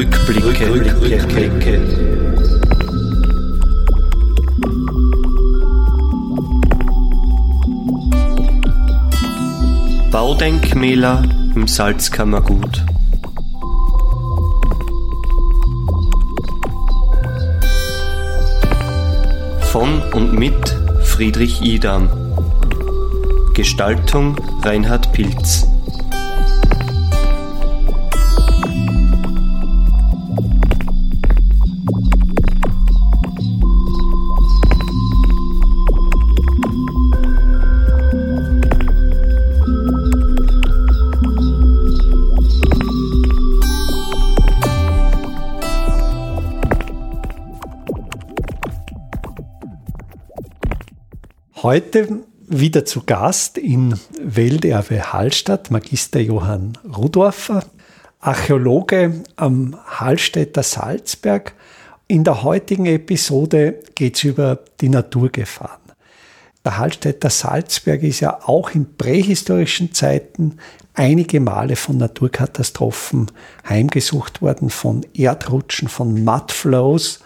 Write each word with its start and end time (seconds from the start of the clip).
Rückblicke. 0.00 0.72
Rückblicke. 0.72 1.80
Baudenkmäler 10.10 11.22
im 11.54 11.68
Salzkammergut. 11.68 12.82
Von 19.70 20.00
und 20.14 20.32
mit 20.32 20.54
Friedrich 21.02 21.60
Idam. 21.60 22.08
Gestaltung 23.52 24.36
Reinhard 24.62 25.12
Pilz. 25.12 25.66
Heute 51.72 52.24
wieder 52.48 52.84
zu 52.84 53.04
Gast 53.06 53.56
in 53.56 53.94
Welterbe 54.20 55.12
Hallstatt, 55.12 55.70
Magister 55.70 56.18
Johann 56.18 56.76
Rudorfer, 56.84 57.64
Archäologe 58.18 59.22
am 59.36 59.78
Hallstätter 59.86 60.64
Salzberg. 60.64 61.54
In 62.08 62.24
der 62.24 62.42
heutigen 62.42 62.86
Episode 62.86 63.78
geht 63.94 64.16
es 64.16 64.24
über 64.24 64.58
die 64.80 64.88
Naturgefahren. 64.88 65.92
Der 66.64 66.76
Hallstätter 66.76 67.30
Salzberg 67.30 68.02
ist 68.02 68.18
ja 68.18 68.40
auch 68.48 68.70
in 68.70 68.96
prähistorischen 68.96 69.94
Zeiten 69.94 70.56
einige 70.94 71.38
Male 71.38 71.76
von 71.76 71.98
Naturkatastrophen 71.98 73.30
heimgesucht 73.68 74.42
worden, 74.42 74.70
von 74.70 75.06
Erdrutschen, 75.14 75.86
von 75.86 76.24
Mudflows. 76.24 77.20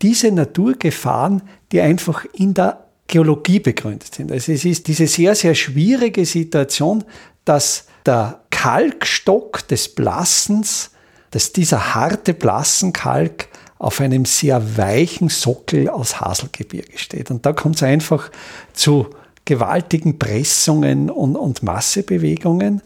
Diese 0.00 0.32
Naturgefahren, 0.32 1.42
die 1.72 1.82
einfach 1.82 2.24
in 2.32 2.54
der 2.54 2.86
Geologie 3.06 3.60
begründet 3.60 4.14
sind. 4.14 4.32
Also 4.32 4.52
es 4.52 4.64
ist 4.64 4.86
diese 4.88 5.06
sehr, 5.06 5.34
sehr 5.34 5.54
schwierige 5.54 6.24
Situation, 6.24 7.04
dass 7.44 7.86
der 8.06 8.40
Kalkstock 8.50 9.66
des 9.68 9.88
Blassens, 9.88 10.90
dass 11.30 11.52
dieser 11.52 11.94
harte 11.94 12.34
Blassenkalk 12.34 13.48
auf 13.78 14.00
einem 14.00 14.24
sehr 14.24 14.76
weichen 14.76 15.28
Sockel 15.28 15.88
aus 15.88 16.20
Haselgebirge 16.20 16.98
steht. 16.98 17.30
Und 17.30 17.44
da 17.44 17.52
kommt 17.52 17.76
es 17.76 17.82
einfach 17.82 18.30
zu 18.72 19.08
gewaltigen 19.44 20.18
Pressungen 20.18 21.10
und, 21.10 21.36
und 21.36 21.62
Massebewegungen. 21.62 22.80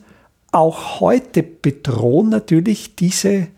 Auch 0.52 1.00
heute 1.00 1.42
bedrohen 1.42 2.30
natürlich 2.30 2.96
diese 2.96 3.48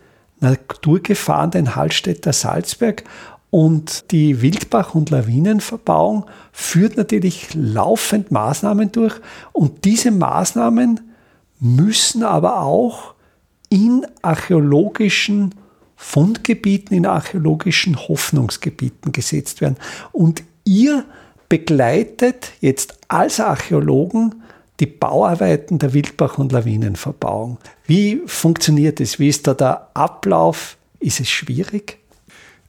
Naturgefahren 0.41 1.53
den 1.53 1.77
Hallstätter 1.77 2.33
Salzberg 2.33 3.05
und 3.50 4.10
die 4.10 4.42
Wildbach- 4.42 4.94
und 4.94 5.10
Lawinenverbauung 5.10 6.27
führt 6.52 6.96
natürlich 6.96 7.48
laufend 7.54 8.30
Maßnahmen 8.30 8.92
durch 8.92 9.14
und 9.52 9.84
diese 9.84 10.10
Maßnahmen 10.10 11.00
müssen 11.60 12.22
aber 12.22 12.62
auch 12.62 13.14
in 13.70 14.06
archäologischen 14.22 15.54
Fundgebieten, 15.97 16.97
in 16.97 17.06
archäologischen 17.06 17.97
Hoffnungsgebieten 17.97 19.12
gesetzt 19.12 19.60
werden. 19.60 19.76
Und 20.12 20.44
ihr 20.64 21.04
begleitet 21.48 22.53
jetzt 22.60 22.98
als 23.08 23.41
Archäologen 23.41 24.42
die 24.81 24.87
Bauarbeiten 24.87 25.78
der 25.78 25.92
Wildbach- 25.92 26.38
und 26.38 26.53
Lawinenverbauung. 26.53 27.58
Wie 27.87 28.22
funktioniert 28.26 29.00
es? 29.00 29.19
Wie 29.19 29.28
ist 29.28 29.47
da 29.47 29.54
der 29.54 29.88
Ablauf? 29.94 30.76
Ist 31.00 31.20
es 31.20 31.28
schwierig? 31.28 31.98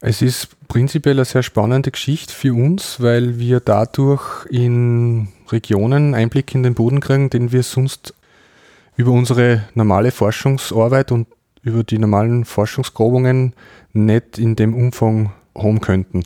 Es 0.02 0.22
ist 0.22 0.68
prinzipiell 0.70 1.18
eine 1.18 1.26
sehr 1.26 1.44
spannende 1.44 1.92
Geschichte 1.92 2.34
für 2.34 2.54
uns, 2.54 3.02
weil 3.02 3.38
wir 3.38 3.60
dadurch 3.60 4.46
in 4.50 5.28
Regionen 5.50 6.16
Einblick 6.16 6.56
in 6.56 6.64
den 6.64 6.74
Boden 6.74 7.02
kriegen, 7.02 7.30
den 7.30 7.52
wir 7.52 7.64
sonst 7.64 8.14
über 8.96 9.12
unsere 9.12 9.64
normale 9.74 10.12
Forschungsarbeit 10.12 11.12
und 11.12 11.28
über 11.64 11.84
die 11.84 12.00
normalen 12.00 12.46
Forschungsgrabungen 12.46 13.54
nicht 13.92 14.38
in 14.38 14.56
dem 14.56 14.74
Umfang 14.74 15.34
haben 15.54 15.82
könnten. 15.82 16.24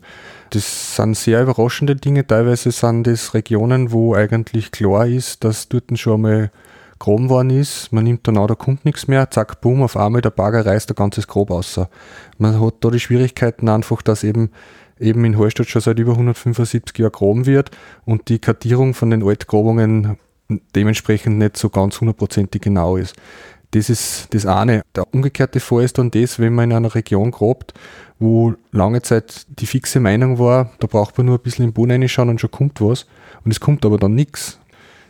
Das 0.52 0.96
sind 0.96 1.18
sehr 1.18 1.42
überraschende 1.42 1.96
Dinge. 1.96 2.28
Teilweise 2.28 2.70
sind 2.70 3.08
das 3.08 3.34
Regionen, 3.34 3.92
wo 3.92 4.14
eigentlich 4.14 4.72
klar 4.72 5.08
ist, 5.08 5.44
dass 5.44 5.68
dort 5.68 5.98
schon 5.98 6.14
einmal 6.26 6.52
graben 7.00 7.30
worden 7.30 7.50
ist, 7.50 7.92
man 7.92 8.04
nimmt 8.04 8.28
dann 8.28 8.38
auch, 8.38 8.48
da 8.48 8.56
kommt 8.56 8.86
nichts 8.86 9.08
mehr, 9.08 9.30
zack, 9.32 9.62
boom, 9.62 9.82
auf 9.84 9.98
einmal 9.98 10.22
der 10.22 10.30
Bagger 10.30 10.66
reißt 10.66 10.90
ein 10.92 10.96
ganzes 10.96 11.28
Grob 11.28 11.52
raus. 11.52 11.80
Man 12.38 12.60
hat 12.60 12.76
da 12.82 12.90
die 12.90 13.00
Schwierigkeiten 13.00 13.70
einfach, 13.70 14.02
dass 14.02 14.24
eben 14.24 14.52
eben 15.00 15.26
in 15.26 15.38
Hallstatt 15.38 15.68
schon 15.68 15.82
seit 15.82 16.00
über 16.00 16.14
175 16.14 16.98
Jahren 16.98 17.12
graben 17.12 17.46
wird 17.46 17.72
und 18.06 18.30
die 18.30 18.40
Kartierung 18.40 18.94
von 18.94 19.10
den 19.10 19.24
Altgrabungen 19.24 20.18
dementsprechend 20.76 21.38
nicht 21.38 21.58
so 21.58 21.70
ganz 21.70 22.00
hundertprozentig 22.00 22.62
genau 22.62 22.98
ist. 22.98 23.16
Das 23.72 23.90
ist 23.90 24.34
das 24.34 24.46
eine. 24.46 24.84
Der 24.96 25.12
umgekehrte 25.12 25.60
Fall 25.60 25.84
ist 25.84 25.98
dann 25.98 26.12
das, 26.12 26.38
wenn 26.38 26.54
man 26.54 26.70
in 26.70 26.78
einer 26.78 26.94
Region 26.94 27.32
grabt, 27.32 27.74
wo 28.20 28.54
lange 28.72 29.02
Zeit 29.02 29.48
die 29.48 29.66
fixe 29.66 30.00
Meinung 30.00 30.38
war, 30.38 30.72
da 30.80 30.88
braucht 30.88 31.18
man 31.18 31.26
nur 31.26 31.38
ein 31.38 31.42
bisschen 31.42 31.66
im 31.66 31.74
Boden 31.74 31.92
reinschauen 31.92 32.30
und 32.30 32.40
schon 32.40 32.52
kommt 32.52 32.82
was. 32.82 33.08
Und 33.44 33.52
es 33.52 33.60
kommt 33.60 33.84
aber 33.86 33.98
dann 33.98 34.14
nichts. 34.14 34.60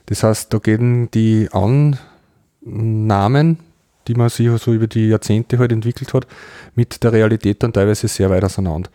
Das 0.08 0.24
heißt, 0.24 0.54
da 0.54 0.60
gehen 0.60 1.10
die 1.12 1.50
Annahmen, 1.52 3.60
die 4.08 4.16
man 4.16 4.30
sich 4.30 4.50
so 4.62 4.74
über 4.74 4.88
die 4.88 5.08
Jahrzehnte 5.08 5.60
halt 5.60 5.72
entwickelt 5.72 6.14
hat, 6.14 6.28
mit 6.76 7.04
der 7.04 7.14
Realität 7.14 7.64
dann 7.64 7.74
teilweise 7.74 8.08
sehr 8.08 8.30
weit 8.30 8.44
auseinander. 8.44 8.90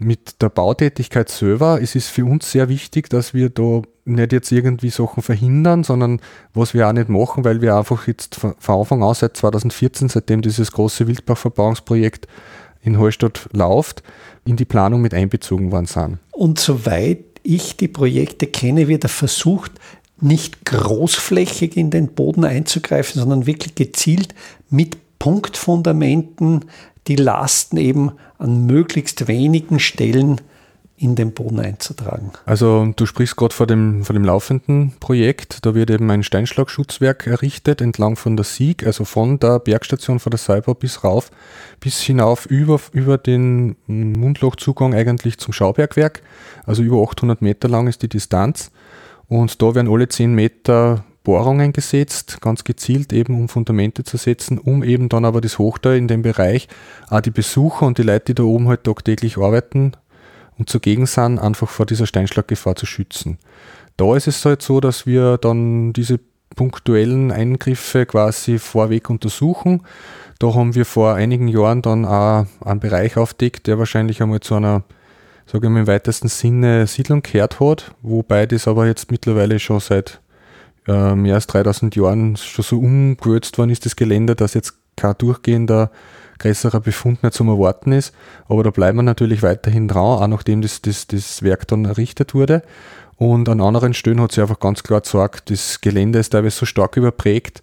Mit 0.00 0.40
der 0.40 0.48
Bautätigkeit 0.48 1.28
selber 1.28 1.80
ist 1.80 1.96
es 1.96 2.06
für 2.06 2.24
uns 2.24 2.52
sehr 2.52 2.68
wichtig, 2.68 3.10
dass 3.10 3.34
wir 3.34 3.50
da 3.50 3.82
nicht 4.04 4.32
jetzt 4.32 4.52
irgendwie 4.52 4.90
Sachen 4.90 5.24
verhindern, 5.24 5.82
sondern 5.82 6.20
was 6.54 6.72
wir 6.72 6.88
auch 6.88 6.92
nicht 6.92 7.08
machen, 7.08 7.44
weil 7.44 7.60
wir 7.60 7.74
einfach 7.74 8.06
jetzt 8.06 8.36
von 8.36 8.54
Anfang 8.66 9.02
an 9.02 9.14
seit 9.14 9.36
2014, 9.36 10.08
seitdem 10.08 10.40
dieses 10.40 10.70
große 10.70 11.08
Wildbachverbauungsprojekt 11.08 12.28
in 12.82 12.98
Hallstatt 12.98 13.48
läuft, 13.52 14.04
in 14.44 14.56
die 14.56 14.64
Planung 14.64 15.00
mit 15.00 15.14
einbezogen 15.14 15.72
worden 15.72 15.86
sind. 15.86 16.18
Und 16.30 16.60
soweit 16.60 17.24
ich 17.42 17.76
die 17.76 17.88
Projekte 17.88 18.46
kenne, 18.46 18.86
wird 18.86 19.04
er 19.04 19.10
versucht, 19.10 19.72
nicht 20.20 20.64
großflächig 20.64 21.76
in 21.76 21.90
den 21.90 22.08
Boden 22.08 22.44
einzugreifen, 22.44 23.20
sondern 23.20 23.46
wirklich 23.46 23.74
gezielt 23.74 24.34
mit 24.70 24.96
Punktfundamenten 25.18 26.64
die 27.06 27.16
Lasten 27.16 27.76
eben 27.76 28.12
an 28.38 28.66
möglichst 28.66 29.28
wenigen 29.28 29.80
Stellen 29.80 30.40
in 31.00 31.14
den 31.14 31.32
Boden 31.32 31.60
einzutragen. 31.60 32.32
Also 32.44 32.92
du 32.96 33.06
sprichst 33.06 33.36
gerade 33.36 33.54
vor 33.54 33.68
dem, 33.68 34.04
vor 34.04 34.14
dem 34.14 34.24
laufenden 34.24 34.94
Projekt. 34.98 35.64
Da 35.64 35.74
wird 35.74 35.90
eben 35.90 36.10
ein 36.10 36.24
Steinschlagschutzwerk 36.24 37.26
errichtet 37.28 37.80
entlang 37.80 38.16
von 38.16 38.36
der 38.36 38.44
Sieg, 38.44 38.84
also 38.84 39.04
von 39.04 39.38
der 39.38 39.60
Bergstation 39.60 40.18
von 40.18 40.30
der 40.30 40.38
Seibau 40.38 40.74
bis 40.74 41.04
rauf, 41.04 41.30
bis 41.78 42.00
hinauf 42.00 42.46
über, 42.46 42.80
über 42.92 43.16
den 43.16 43.76
Mundlochzugang 43.86 44.92
eigentlich 44.92 45.38
zum 45.38 45.52
Schaubergwerk. 45.52 46.22
Also 46.66 46.82
über 46.82 47.00
800 47.00 47.42
Meter 47.42 47.68
lang 47.68 47.86
ist 47.86 48.02
die 48.02 48.08
Distanz. 48.08 48.72
Und 49.28 49.60
da 49.60 49.74
werden 49.74 49.90
alle 49.90 50.08
10 50.08 50.34
Meter 50.34 51.04
Bohrungen 51.22 51.74
gesetzt, 51.74 52.40
ganz 52.40 52.64
gezielt 52.64 53.12
eben 53.12 53.38
um 53.38 53.48
Fundamente 53.48 54.02
zu 54.02 54.16
setzen, 54.16 54.58
um 54.58 54.82
eben 54.82 55.10
dann 55.10 55.26
aber 55.26 55.42
das 55.42 55.58
Hochtal 55.58 55.96
in 55.96 56.08
dem 56.08 56.22
Bereich 56.22 56.68
auch 57.10 57.20
die 57.20 57.30
Besucher 57.30 57.86
und 57.86 57.98
die 57.98 58.02
Leute, 58.02 58.26
die 58.26 58.34
da 58.36 58.44
oben 58.44 58.68
halt 58.68 58.84
tagtäglich 58.84 59.36
arbeiten 59.36 59.92
und 60.56 60.70
zugegen 60.70 61.04
sind, 61.04 61.38
einfach 61.38 61.68
vor 61.68 61.84
dieser 61.84 62.06
Steinschlaggefahr 62.06 62.76
zu 62.76 62.86
schützen. 62.86 63.38
Da 63.98 64.16
ist 64.16 64.26
es 64.26 64.42
halt 64.44 64.62
so, 64.62 64.80
dass 64.80 65.04
wir 65.04 65.36
dann 65.36 65.92
diese 65.92 66.18
punktuellen 66.56 67.30
Eingriffe 67.30 68.06
quasi 68.06 68.58
vorweg 68.58 69.10
untersuchen. 69.10 69.82
Da 70.38 70.54
haben 70.54 70.74
wir 70.74 70.86
vor 70.86 71.14
einigen 71.14 71.48
Jahren 71.48 71.82
dann 71.82 72.04
auch 72.06 72.46
einen 72.64 72.80
Bereich 72.80 73.16
aufdeckt, 73.16 73.66
der 73.66 73.78
wahrscheinlich 73.78 74.22
einmal 74.22 74.40
zu 74.40 74.54
einer 74.54 74.82
sage 75.50 75.66
ich 75.66 75.72
mal, 75.72 75.80
im 75.80 75.86
weitesten 75.86 76.28
Sinne 76.28 76.86
Siedlung 76.86 77.22
gehört 77.22 77.58
hat, 77.58 77.92
wobei 78.02 78.46
das 78.46 78.68
aber 78.68 78.86
jetzt 78.86 79.10
mittlerweile 79.10 79.58
schon 79.58 79.80
seit 79.80 80.20
äh, 80.86 81.14
mehr 81.14 81.36
als 81.36 81.46
3000 81.46 81.96
Jahren 81.96 82.36
schon 82.36 82.64
so 82.64 82.78
umgewürzt 82.78 83.56
worden 83.56 83.70
ist, 83.70 83.86
das 83.86 83.96
Gelände, 83.96 84.34
dass 84.36 84.54
jetzt 84.54 84.74
kein 84.96 85.14
durchgehender 85.16 85.90
größerer 86.38 86.80
Befund 86.80 87.22
mehr 87.22 87.32
zum 87.32 87.48
Erwarten 87.48 87.92
ist. 87.92 88.14
Aber 88.48 88.62
da 88.62 88.70
bleiben 88.70 88.98
wir 88.98 89.02
natürlich 89.02 89.42
weiterhin 89.42 89.88
dran, 89.88 90.02
auch 90.02 90.26
nachdem 90.26 90.62
das, 90.62 90.82
das, 90.82 91.06
das 91.06 91.42
Werk 91.42 91.66
dann 91.66 91.84
errichtet 91.84 92.34
wurde. 92.34 92.62
Und 93.16 93.48
an 93.48 93.60
anderen 93.60 93.94
Stellen 93.94 94.20
hat 94.20 94.32
sich 94.32 94.42
einfach 94.42 94.60
ganz 94.60 94.82
klar 94.82 95.00
gesagt, 95.00 95.50
das 95.50 95.80
Gelände 95.80 96.20
ist 96.20 96.30
teilweise 96.30 96.58
so 96.58 96.66
stark 96.66 96.96
überprägt, 96.96 97.62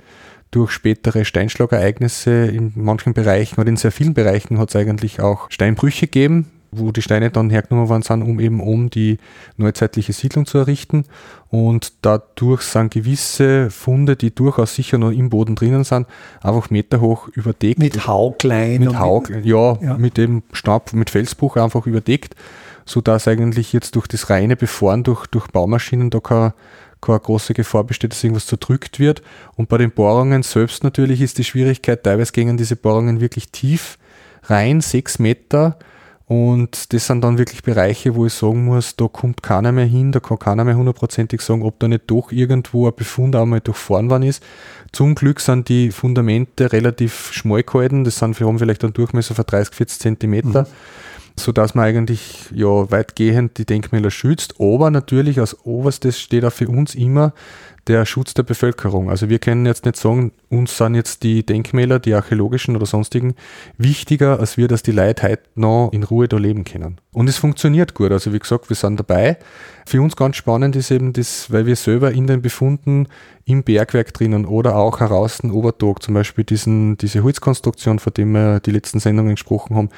durch 0.52 0.72
spätere 0.72 1.24
Steinschlagereignisse 1.24 2.48
in 2.48 2.74
manchen 2.76 3.14
Bereichen 3.14 3.60
oder 3.60 3.70
in 3.70 3.78
sehr 3.78 3.92
vielen 3.92 4.14
Bereichen 4.14 4.58
hat 4.58 4.70
es 4.70 4.76
eigentlich 4.76 5.22
auch 5.22 5.50
Steinbrüche 5.50 6.08
gegeben, 6.08 6.52
wo 6.77 6.92
die 6.92 7.01
Steine 7.01 7.31
dann 7.31 7.50
hergenommen 7.50 7.89
worden 7.89 8.01
sind, 8.01 8.22
um 8.22 8.39
eben 8.39 8.60
um 8.60 8.89
die 8.89 9.18
neuzeitliche 9.57 10.13
Siedlung 10.13 10.45
zu 10.45 10.57
errichten. 10.57 11.06
Und 11.50 11.94
dadurch 12.01 12.62
sind 12.62 12.94
gewisse 12.94 13.69
Funde, 13.69 14.16
die 14.16 14.33
durchaus 14.33 14.75
sicher 14.75 14.98
noch 14.98 15.12
im 15.12 15.30
Boden 15.30 15.56
drinnen 15.56 15.83
sind, 15.83 16.07
einfach 16.42 16.69
meterhoch 16.69 17.27
überdeckt. 17.30 17.80
Mit 17.80 18.07
Hauglein. 18.07 18.81
Mit 18.81 18.98
Hauglein, 18.98 19.44
ja, 19.44 19.77
ja, 19.81 19.98
mit 19.98 20.18
dem 20.18 20.44
Stab, 20.51 20.94
mit 20.94 21.10
Felsbruch 21.10 21.57
einfach 21.57 21.86
überdeckt, 21.86 22.36
sodass 22.86 23.28
eigentlich 23.28 23.74
jetzt 23.74 23.95
durch 23.95 24.07
das 24.07 24.30
reine 24.30 24.56
Befahren 24.56 25.04
durch, 25.04 25.28
durch 25.28 25.48
Baumaschinen 25.48 26.10
da 26.10 26.19
kein 26.19 26.54
keine 27.06 27.19
große 27.19 27.54
Gefahr 27.54 27.83
besteht, 27.83 28.12
dass 28.12 28.24
irgendwas 28.24 28.48
zerdrückt 28.48 29.00
wird. 29.00 29.21
Und 29.56 29.69
bei 29.69 29.78
den 29.78 29.92
Bohrungen 29.92 30.44
selbst 30.44 30.83
natürlich 30.83 31.21
ist 31.21 31.38
die 31.38 31.44
Schwierigkeit, 31.44 32.04
teilweise 32.04 32.31
gingen 32.31 32.57
diese 32.57 32.75
Bohrungen 32.75 33.21
wirklich 33.21 33.51
tief 33.51 33.98
rein, 34.44 34.81
sechs 34.81 35.19
Meter. 35.19 35.78
Und 36.27 36.92
das 36.92 37.06
sind 37.06 37.24
dann 37.24 37.38
wirklich 37.38 37.62
Bereiche, 37.62 38.16
wo 38.16 38.25
ich 38.25 38.33
sagen 38.33 38.66
muss, 38.66 38.95
da 38.95 39.07
kommt 39.07 39.44
keiner 39.44 39.72
mehr 39.72 39.86
hin, 39.86 40.12
da 40.12 40.19
kann 40.19 40.39
keiner 40.39 40.63
mehr 40.63 40.75
hundertprozentig 40.75 41.42
sagen, 41.42 41.62
ob 41.62 41.80
da 41.80 41.88
nicht 41.88 42.04
doch 42.07 42.31
irgendwo 42.31 42.88
ein 42.88 42.95
Befund 42.95 43.36
einmal 43.36 43.62
durchfahren 43.62 44.10
worden 44.10 44.24
ist. 44.24 44.42
Zum 44.92 45.13
Glück 45.13 45.39
sind 45.39 45.69
die 45.69 45.92
Fundamente 45.92 46.72
relativ 46.72 47.31
schmal 47.31 47.62
gehalten, 47.62 48.04
das 48.04 48.18
sind, 48.18 48.39
wir 48.39 48.48
haben 48.48 48.57
vielleicht 48.57 48.83
einen 48.83 48.94
Durchmesser 48.94 49.36
von 49.36 49.45
30, 49.45 49.75
40 49.75 50.00
Zentimeter. 50.00 50.63
Mhm 50.63 50.68
so 51.38 51.51
dass 51.51 51.75
man 51.75 51.86
eigentlich 51.86 52.45
ja 52.54 52.89
weitgehend 52.92 53.57
die 53.57 53.66
Denkmäler 53.66 54.12
schützt. 54.12 54.56
Aber 54.60 54.89
natürlich 54.89 55.39
als 55.39 55.66
oberstes 55.66 56.19
steht 56.19 56.45
auch 56.45 56.54
für 56.54 56.69
uns 56.69 56.95
immer 56.95 57.33
der 57.88 58.06
Schutz 58.06 58.34
der 58.34 58.44
Bevölkerung. 58.44 59.10
Also 59.10 59.30
wir 59.30 59.40
können 59.40 59.66
jetzt 59.66 59.86
nicht 59.86 59.98
sagen, 59.98 60.32
uns 60.50 60.78
sind 60.78 60.96
jetzt 60.96 61.24
die 61.24 61.46
Denkmäler, 61.46 62.00
die 62.00 62.14
archäologischen 62.14 62.76
oder 62.76 62.86
sonstigen, 62.86 63.36
wichtiger, 63.78 64.40
als 64.40 64.58
wir, 64.58 64.68
dass 64.68 64.82
die 64.82 64.92
Leute 64.92 65.24
heute 65.24 65.44
noch 65.56 65.92
in 65.94 66.04
Ruhe 66.04 66.28
da 66.28 66.38
leben 66.38 66.64
können. 66.64 67.00
Und 67.12 67.30
es 67.30 67.38
funktioniert 67.38 67.94
gut. 67.94 68.12
Also 68.12 68.34
wie 68.34 68.40
gesagt, 68.40 68.70
wir 68.70 68.76
sind 68.76 69.00
dabei. 69.00 69.38
Für 69.86 70.02
uns 70.02 70.16
ganz 70.16 70.36
spannend 70.36 70.76
ist 70.76 70.90
eben 70.90 71.14
das, 71.14 71.52
weil 71.52 71.68
wir 71.68 71.76
selber 71.76 72.12
in 72.12 72.26
den 72.26 72.42
Befunden 72.42 73.08
im 73.46 73.64
Bergwerk 73.64 74.14
drinnen 74.14 74.46
oder 74.46 74.76
auch 74.76 75.00
heraus 75.00 75.40
in 75.42 75.52
Obertog, 75.52 76.02
zum 76.02 76.16
Beispiel 76.16 76.44
diesen, 76.44 76.98
diese 76.98 77.24
Holzkonstruktion, 77.24 78.00
von 78.00 78.14
dem 78.14 78.31
wir 78.31 78.60
die 78.60 78.72
letzten 78.72 79.00
Sendungen 79.00 79.36
gesprochen 79.36 79.76
haben, 79.76 79.90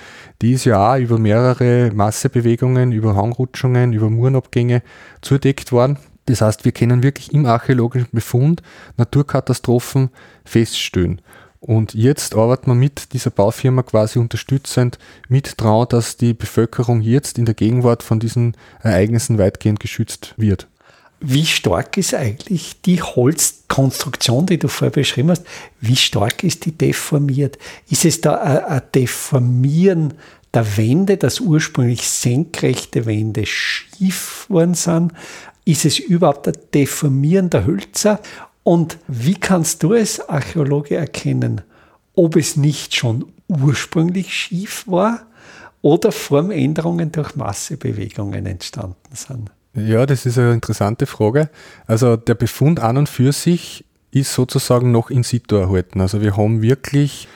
die 0.42 0.52
ist 0.52 0.66
ja 0.66 0.94
auch 0.94 0.98
über 0.98 1.18
mehrere 1.18 1.92
Massebewegungen, 1.94 2.92
über 2.92 3.16
Hangrutschungen, 3.16 3.94
über 3.94 4.10
Murenabgänge 4.10 4.84
zudeckt 5.22 5.72
worden. 5.72 5.98
Das 6.28 6.42
heißt, 6.42 6.66
wir 6.66 6.72
können 6.72 7.04
wirklich 7.04 7.34
im 7.34 7.46
archäologischen 7.46 8.10
Befund 8.12 8.62
Naturkatastrophen 8.98 10.10
feststellen. 10.46 11.22
Und 11.60 11.94
jetzt 11.96 12.36
arbeitet 12.36 12.68
man 12.68 12.78
mit 12.78 13.14
dieser 13.14 13.32
Baufirma 13.32 13.82
quasi 13.82 14.20
unterstützend 14.20 15.00
mit 15.28 15.60
dran, 15.60 15.88
dass 15.90 16.18
die 16.18 16.34
Bevölkerung 16.34 17.02
jetzt 17.02 17.38
in 17.38 17.46
der 17.46 17.56
Gegenwart 17.56 18.04
von 18.04 18.20
diesen 18.20 18.56
Ereignissen 18.82 19.38
weitgehend 19.38 19.80
geschützt 19.80 20.34
wird. 20.38 20.68
Wie 21.20 21.48
stark 21.48 21.98
ist 21.98 22.14
eigentlich 22.14 22.82
die 22.84 23.02
Holzkonstruktion, 23.02 24.46
die 24.46 24.60
du 24.60 24.68
vorher 24.68 24.92
beschrieben 24.92 25.32
hast, 25.32 25.46
wie 25.82 25.96
stark 25.96 26.44
ist 26.44 26.66
die 26.66 26.78
deformiert? 26.78 27.58
Ist 27.90 28.06
es 28.06 28.22
da 28.22 28.36
ein 28.36 28.84
Deformieren 28.94 30.14
der 30.54 30.78
Wände, 30.78 31.18
dass 31.18 31.40
ursprünglich 31.40 32.08
senkrechte 32.08 33.08
Wände 33.08 33.48
schief 33.48 34.46
worden 34.48 34.76
sind? 34.76 35.12
Ist 35.68 35.84
es 35.84 36.00
überhaupt 36.00 36.48
ein 36.48 36.54
Deformieren 36.74 37.50
der 37.50 37.66
Hölzer? 37.66 38.22
Und 38.64 39.00
wie 39.10 39.36
kannst 39.36 39.84
du 39.84 39.92
als 39.92 40.30
Archäologe 40.30 40.96
erkennen, 40.96 41.60
ob 42.16 42.38
es 42.38 42.56
nicht 42.56 42.96
schon 42.96 43.26
ursprünglich 43.50 44.34
schief 44.34 44.86
war 44.88 45.26
oder 45.82 46.14
Formänderungen 46.14 47.12
durch 47.12 47.36
Massebewegungen 47.36 48.46
entstanden 48.46 48.96
sind? 49.12 49.52
Ja, 49.74 50.06
das 50.06 50.26
ist 50.26 50.38
eine 50.38 50.54
interessante 50.54 51.06
Frage. 51.06 51.50
Also 51.86 52.16
der 52.16 52.36
Befund 52.36 52.80
an 52.80 52.96
und 52.96 53.10
für 53.10 53.34
sich 53.34 53.84
ist 54.12 54.34
sozusagen 54.34 54.94
noch 54.94 55.10
in 55.10 55.24
situ 55.24 55.58
erhalten. 55.58 56.00
Also 56.00 56.22
wir 56.22 56.38
haben 56.38 56.62
wirklich 56.62 57.28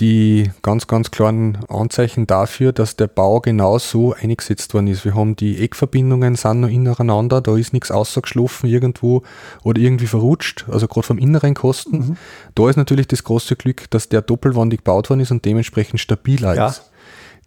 die 0.00 0.50
ganz, 0.62 0.86
ganz 0.86 1.10
klaren 1.10 1.58
Anzeichen 1.68 2.26
dafür, 2.26 2.72
dass 2.72 2.96
der 2.96 3.08
Bau 3.08 3.40
genau 3.40 3.78
so 3.78 4.14
eingesetzt 4.14 4.72
worden 4.74 4.86
ist. 4.86 5.04
Wir 5.04 5.14
haben 5.14 5.34
die 5.36 5.58
Eckverbindungen 5.58 6.36
sind 6.36 6.60
noch 6.60 6.68
ineinander, 6.68 7.40
da 7.40 7.56
ist 7.56 7.72
nichts 7.72 7.90
ausgeschlafen 7.90 8.68
irgendwo 8.68 9.22
oder 9.62 9.80
irgendwie 9.80 10.06
verrutscht, 10.06 10.66
also 10.70 10.86
gerade 10.86 11.06
vom 11.06 11.18
inneren 11.18 11.54
Kosten. 11.54 11.98
Mhm. 11.98 12.16
Da 12.54 12.68
ist 12.70 12.76
natürlich 12.76 13.08
das 13.08 13.24
große 13.24 13.56
Glück, 13.56 13.90
dass 13.90 14.08
der 14.08 14.22
doppelwandig 14.22 14.80
gebaut 14.80 15.10
worden 15.10 15.20
ist 15.20 15.30
und 15.30 15.44
dementsprechend 15.44 16.00
stabiler 16.00 16.54
ja. 16.54 16.68
ist. 16.68 16.90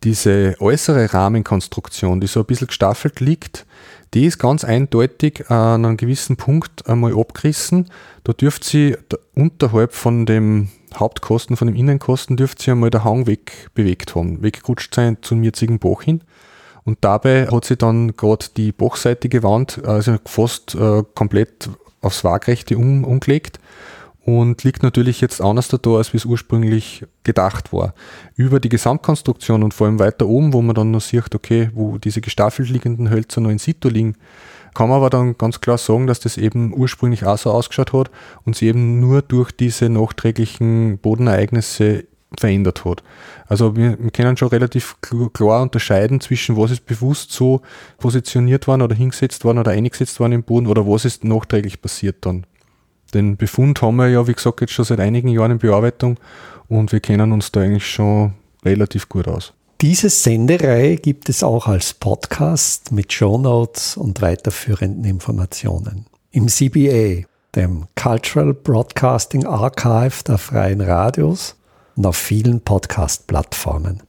Diese 0.03 0.55
äußere 0.59 1.13
Rahmenkonstruktion, 1.13 2.19
die 2.21 2.27
so 2.27 2.39
ein 2.39 2.45
bisschen 2.45 2.67
gestaffelt 2.67 3.19
liegt, 3.19 3.65
die 4.13 4.25
ist 4.25 4.39
ganz 4.39 4.63
eindeutig 4.63 5.49
an 5.49 5.85
einem 5.85 5.95
gewissen 5.95 6.35
Punkt 6.35 6.87
einmal 6.87 7.17
abgerissen. 7.17 7.89
Da 8.23 8.33
dürft 8.33 8.63
sie 8.63 8.97
unterhalb 9.35 9.93
von 9.93 10.25
dem 10.25 10.69
Hauptkosten, 10.95 11.57
von 11.57 11.67
dem 11.67 11.75
Innenkosten, 11.75 12.37
dürfte 12.37 12.63
sie 12.63 12.71
einmal 12.71 12.89
der 12.89 13.03
Hang 13.03 13.27
weg 13.27 13.69
bewegt 13.73 14.15
haben, 14.15 14.41
weggerutscht 14.41 14.93
sein 14.93 15.17
zum 15.21 15.43
jetzigen 15.43 15.79
Bach 15.79 16.01
hin. 16.03 16.21
Und 16.83 16.99
dabei 17.01 17.47
hat 17.47 17.65
sie 17.65 17.77
dann 17.77 18.15
gerade 18.17 18.47
die 18.57 18.71
bachseitige 18.71 19.43
Wand, 19.43 19.85
also 19.85 20.17
fast 20.25 20.75
äh, 20.75 21.03
komplett 21.15 21.69
aufs 22.01 22.23
Waagrechte 22.23 22.77
um, 22.77 23.03
umgelegt 23.03 23.59
und 24.23 24.63
liegt 24.63 24.83
natürlich 24.83 25.21
jetzt 25.21 25.41
anders 25.41 25.67
da, 25.67 25.89
als 25.91 26.13
wie 26.13 26.17
es 26.17 26.25
ursprünglich 26.25 27.05
gedacht 27.23 27.73
war. 27.73 27.93
Über 28.35 28.59
die 28.59 28.69
Gesamtkonstruktion 28.69 29.63
und 29.63 29.73
vor 29.73 29.87
allem 29.87 29.99
weiter 29.99 30.27
oben, 30.27 30.53
wo 30.53 30.61
man 30.61 30.75
dann 30.75 30.91
noch 30.91 31.01
sieht, 31.01 31.33
okay, 31.33 31.69
wo 31.73 31.97
diese 31.97 32.21
gestaffelt 32.21 32.69
liegenden 32.69 33.09
Hölzer 33.09 33.41
noch 33.41 33.49
in 33.49 33.57
situ 33.57 33.89
liegen, 33.89 34.15
kann 34.73 34.89
man 34.89 34.97
aber 34.97 35.09
dann 35.09 35.37
ganz 35.37 35.61
klar 35.61 35.77
sagen, 35.77 36.07
dass 36.07 36.19
das 36.19 36.37
eben 36.37 36.73
ursprünglich 36.73 37.25
auch 37.25 37.37
so 37.37 37.51
ausgeschaut 37.51 37.93
hat 37.93 38.11
und 38.45 38.55
sie 38.55 38.67
eben 38.67 38.99
nur 38.99 39.21
durch 39.21 39.51
diese 39.51 39.89
nachträglichen 39.89 40.97
Bodenereignisse 40.97 42.05
verändert 42.39 42.85
hat. 42.85 43.03
Also 43.47 43.75
wir, 43.75 44.01
wir 44.01 44.11
können 44.11 44.37
schon 44.37 44.47
relativ 44.47 44.95
klar 45.33 45.61
unterscheiden 45.61 46.21
zwischen 46.21 46.55
was 46.55 46.71
ist 46.71 46.85
bewusst 46.85 47.31
so 47.31 47.61
positioniert 47.97 48.67
worden 48.67 48.83
oder 48.83 48.95
hingesetzt 48.95 49.43
worden 49.43 49.59
oder 49.59 49.71
eingesetzt 49.71 50.19
worden 50.19 50.33
im 50.33 50.43
Boden 50.43 50.67
oder 50.67 50.87
was 50.87 51.03
ist 51.03 51.23
nachträglich 51.25 51.81
passiert 51.81 52.25
dann. 52.25 52.45
Den 53.13 53.35
Befund 53.35 53.81
haben 53.81 53.97
wir 53.97 54.07
ja, 54.07 54.25
wie 54.27 54.33
gesagt, 54.33 54.61
jetzt 54.61 54.71
schon 54.71 54.85
seit 54.85 55.01
einigen 55.01 55.27
Jahren 55.27 55.51
in 55.51 55.57
Bearbeitung 55.57 56.17
und 56.69 56.93
wir 56.93 57.01
kennen 57.01 57.33
uns 57.33 57.51
da 57.51 57.59
eigentlich 57.59 57.85
schon 57.85 58.33
relativ 58.63 59.09
gut 59.09 59.27
aus. 59.27 59.53
Diese 59.81 60.11
Sendereihe 60.11 60.95
gibt 60.95 61.27
es 61.27 61.41
auch 61.41 61.65
als 61.65 61.95
Podcast 61.95 62.91
mit 62.91 63.11
Shownotes 63.11 63.97
und 63.97 64.21
weiterführenden 64.21 65.05
Informationen. 65.05 66.05
Im 66.29 66.49
CBA, 66.49 67.25
dem 67.55 67.87
Cultural 67.95 68.53
Broadcasting 68.53 69.47
Archive 69.47 70.23
der 70.27 70.37
Freien 70.37 70.81
Radios 70.81 71.55
und 71.95 72.05
auf 72.05 72.15
vielen 72.15 72.61
Podcast-Plattformen. 72.61 74.03